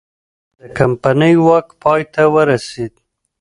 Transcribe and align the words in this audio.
د 0.59 0.61
کمپنۍ 0.77 1.33
واک 1.45 1.67
پای 1.81 2.01
ته 2.13 2.23
ورسید. 2.33 2.93